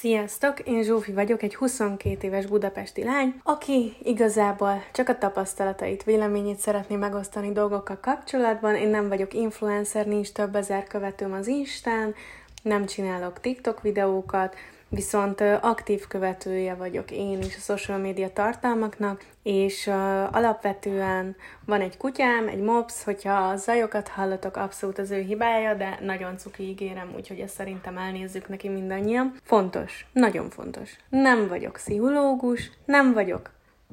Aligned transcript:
Sziasztok, 0.00 0.60
én 0.60 0.82
Zsófi 0.82 1.12
vagyok, 1.12 1.42
egy 1.42 1.54
22 1.54 2.26
éves 2.26 2.46
budapesti 2.46 3.04
lány, 3.04 3.40
aki 3.42 3.96
igazából 4.02 4.84
csak 4.92 5.08
a 5.08 5.18
tapasztalatait, 5.18 6.04
véleményét 6.04 6.58
szeretné 6.58 6.96
megosztani 6.96 7.52
dolgokkal 7.52 7.98
kapcsolatban. 8.00 8.74
Én 8.74 8.88
nem 8.88 9.08
vagyok 9.08 9.34
influencer, 9.34 10.06
nincs 10.06 10.32
több 10.32 10.56
ezer 10.56 10.84
követőm 10.84 11.32
az 11.32 11.46
Instán, 11.46 12.14
nem 12.62 12.86
csinálok 12.86 13.40
TikTok 13.40 13.82
videókat, 13.82 14.54
viszont 14.88 15.40
aktív 15.60 16.06
követője 16.06 16.74
vagyok 16.74 17.10
én 17.10 17.38
is 17.42 17.56
a 17.56 17.60
social 17.60 17.98
media 17.98 18.32
tartalmaknak, 18.32 19.24
és 19.42 19.86
alapvetően 20.30 21.36
van 21.64 21.80
egy 21.80 21.96
kutyám, 21.96 22.48
egy 22.48 22.60
mops, 22.60 23.04
hogyha 23.04 23.32
a 23.32 23.56
zajokat 23.56 24.08
hallatok, 24.08 24.56
abszolút 24.56 24.98
az 24.98 25.10
ő 25.10 25.20
hibája, 25.20 25.74
de 25.74 25.98
nagyon 26.02 26.38
cuki 26.38 26.62
ígérem, 26.62 27.12
úgyhogy 27.16 27.40
ezt 27.40 27.54
szerintem 27.54 27.98
elnézzük 27.98 28.48
neki 28.48 28.68
mindannyian. 28.68 29.34
Fontos, 29.42 30.06
nagyon 30.12 30.50
fontos. 30.50 30.96
Nem 31.08 31.48
vagyok 31.48 31.72
pszichológus, 31.72 32.70
nem 32.84 33.12
vagyok 33.12 33.50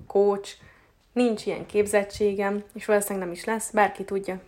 coach, 0.07 0.51
nincs 1.13 1.45
ilyen 1.45 1.65
képzettségem, 1.65 2.63
és 2.73 2.85
valószínűleg 2.85 3.27
nem 3.27 3.35
is 3.35 3.45
lesz, 3.45 3.71
bárki 3.71 4.03
tudja. 4.03 4.39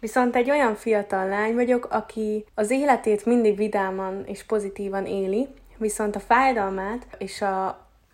Viszont 0.00 0.36
egy 0.36 0.50
olyan 0.50 0.74
fiatal 0.74 1.28
lány 1.28 1.54
vagyok, 1.54 1.88
aki 1.90 2.44
az 2.54 2.70
életét 2.70 3.24
mindig 3.24 3.56
vidáman 3.56 4.24
és 4.24 4.44
pozitívan 4.44 5.06
éli, 5.06 5.48
viszont 5.76 6.16
a 6.16 6.20
fájdalmát 6.20 7.06
és 7.18 7.42
a, 7.42 7.66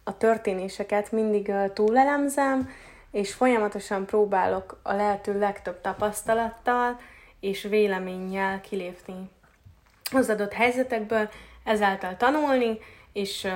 a 0.04 0.16
történéseket 0.18 1.12
mindig 1.12 1.52
túlelemzem, 1.72 2.70
és 3.10 3.32
folyamatosan 3.32 4.06
próbálok 4.06 4.80
a 4.82 4.92
lehető 4.92 5.38
legtöbb 5.38 5.80
tapasztalattal 5.80 7.00
és 7.40 7.62
véleménnyel 7.62 8.60
kilépni 8.60 9.30
az 10.12 10.28
adott 10.28 10.52
helyzetekből, 10.52 11.28
ezáltal 11.64 12.16
tanulni, 12.16 12.78
és 13.12 13.48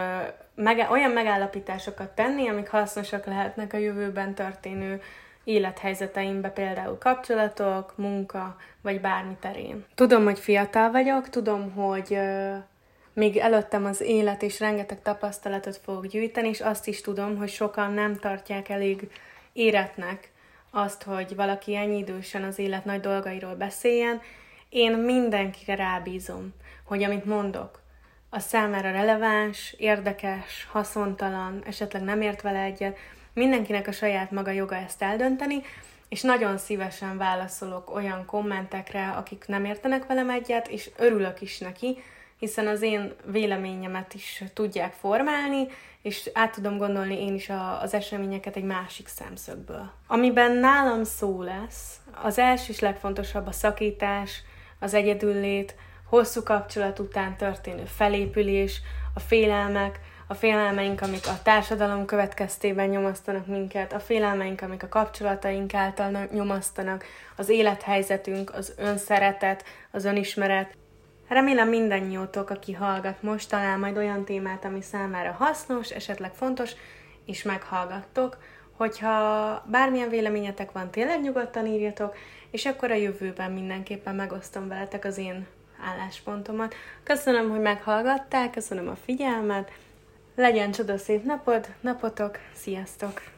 mege- 0.54 0.90
olyan 0.90 1.10
megállapításokat 1.10 2.08
tenni, 2.08 2.48
amik 2.48 2.68
hasznosak 2.68 3.26
lehetnek 3.26 3.72
a 3.72 3.76
jövőben 3.76 4.34
történő 4.34 5.02
élethelyzeteimbe, 5.44 6.48
például 6.48 6.98
kapcsolatok, 6.98 7.96
munka, 7.96 8.56
vagy 8.82 9.00
bármi 9.00 9.36
terén. 9.40 9.84
Tudom, 9.94 10.24
hogy 10.24 10.38
fiatal 10.38 10.90
vagyok, 10.90 11.28
tudom, 11.28 11.72
hogy 11.72 12.18
még 13.16 13.36
előttem 13.36 13.84
az 13.84 14.00
élet 14.00 14.42
és 14.42 14.60
rengeteg 14.60 15.02
tapasztalatot 15.02 15.76
fogok 15.76 16.06
gyűjteni, 16.06 16.48
és 16.48 16.60
azt 16.60 16.86
is 16.86 17.00
tudom, 17.00 17.36
hogy 17.36 17.48
sokan 17.48 17.92
nem 17.92 18.16
tartják 18.16 18.68
elég 18.68 19.10
éretnek 19.52 20.30
azt, 20.70 21.02
hogy 21.02 21.34
valaki 21.34 21.76
ennyi 21.76 21.98
idősen 21.98 22.42
az 22.42 22.58
élet 22.58 22.84
nagy 22.84 23.00
dolgairól 23.00 23.54
beszéljen. 23.54 24.20
Én 24.68 24.92
mindenkire 24.92 25.74
rábízom, 25.74 26.54
hogy 26.84 27.02
amit 27.02 27.24
mondok, 27.24 27.80
a 28.30 28.38
számára 28.38 28.90
releváns, 28.90 29.74
érdekes, 29.78 30.68
haszontalan, 30.70 31.62
esetleg 31.66 32.02
nem 32.02 32.20
ért 32.20 32.42
vele 32.42 32.60
egyet, 32.60 32.96
mindenkinek 33.32 33.86
a 33.86 33.92
saját 33.92 34.30
maga 34.30 34.50
joga 34.50 34.76
ezt 34.76 35.02
eldönteni, 35.02 35.62
és 36.08 36.22
nagyon 36.22 36.58
szívesen 36.58 37.16
válaszolok 37.16 37.94
olyan 37.94 38.24
kommentekre, 38.24 39.08
akik 39.08 39.44
nem 39.46 39.64
értenek 39.64 40.06
velem 40.06 40.30
egyet, 40.30 40.68
és 40.68 40.90
örülök 40.96 41.40
is 41.40 41.58
neki, 41.58 41.98
hiszen 42.38 42.66
az 42.66 42.82
én 42.82 43.12
véleményemet 43.24 44.14
is 44.14 44.44
tudják 44.54 44.92
formálni, 44.92 45.66
és 46.02 46.30
át 46.32 46.52
tudom 46.52 46.78
gondolni 46.78 47.20
én 47.20 47.34
is 47.34 47.48
a, 47.48 47.80
az 47.82 47.94
eseményeket 47.94 48.56
egy 48.56 48.64
másik 48.64 49.08
szemszögből. 49.08 49.90
Amiben 50.06 50.52
nálam 50.52 51.04
szó 51.04 51.42
lesz, 51.42 52.00
az 52.22 52.38
első 52.38 52.72
és 52.72 52.80
legfontosabb 52.80 53.46
a 53.46 53.52
szakítás, 53.52 54.42
az 54.78 54.94
egyedüllét, 54.94 55.74
hosszú 56.08 56.42
kapcsolat 56.42 56.98
után 56.98 57.36
történő 57.36 57.84
felépülés, 57.84 58.80
a 59.14 59.20
félelmek, 59.20 60.00
a 60.26 60.34
félelmeink, 60.34 61.00
amik 61.00 61.26
a 61.26 61.42
társadalom 61.42 62.04
következtében 62.04 62.88
nyomasztanak 62.88 63.46
minket, 63.46 63.92
a 63.92 64.00
félelmeink, 64.00 64.62
amik 64.62 64.82
a 64.82 64.88
kapcsolataink 64.88 65.74
által 65.74 66.28
nyomasztanak, 66.32 67.04
az 67.36 67.48
élethelyzetünk, 67.48 68.54
az 68.54 68.74
önszeretet, 68.76 69.64
az 69.90 70.04
önismeret, 70.04 70.76
Remélem 71.28 71.68
mindannyiótok, 71.68 72.50
aki 72.50 72.72
hallgat 72.72 73.22
most, 73.22 73.48
talál 73.48 73.78
majd 73.78 73.96
olyan 73.96 74.24
témát, 74.24 74.64
ami 74.64 74.82
számára 74.82 75.32
hasznos, 75.32 75.90
esetleg 75.90 76.34
fontos, 76.34 76.70
és 77.24 77.42
meghallgattok. 77.42 78.36
Hogyha 78.76 79.62
bármilyen 79.66 80.08
véleményetek 80.08 80.72
van, 80.72 80.90
tényleg 80.90 81.22
nyugodtan 81.22 81.66
írjatok, 81.66 82.16
és 82.50 82.66
akkor 82.66 82.90
a 82.90 82.94
jövőben 82.94 83.52
mindenképpen 83.52 84.14
megosztom 84.14 84.68
veletek 84.68 85.04
az 85.04 85.18
én 85.18 85.46
álláspontomat. 85.84 86.74
Köszönöm, 87.02 87.50
hogy 87.50 87.60
meghallgatták, 87.60 88.50
köszönöm 88.50 88.88
a 88.88 88.96
figyelmet, 89.04 89.70
legyen 90.34 90.70
csodaszép 90.70 91.24
napod, 91.24 91.66
napotok, 91.80 92.38
sziasztok! 92.54 93.35